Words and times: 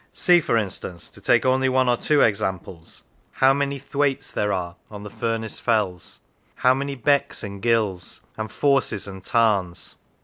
See, 0.13 0.39
for 0.39 0.57
instance, 0.57 1.11
to 1.11 1.21
take 1.21 1.45
only 1.45 1.67
59 1.67 1.85
Lancashire 1.85 1.85
one 1.85 1.89
or 1.89 2.01
two 2.01 2.21
examples, 2.27 3.03
how 3.33 3.53
many 3.53 3.77
thwaites 3.77 4.31
there 4.31 4.51
are 4.51 4.75
on 4.89 5.03
the 5.03 5.11
Furness 5.11 5.59
fells, 5.59 6.21
how 6.55 6.73
many 6.73 6.95
becks, 6.95 7.43
and 7.43 7.61
gills, 7.61 8.21
and 8.35 8.51
forces, 8.51 9.07
and 9.07 9.23
tarns. 9.23 9.93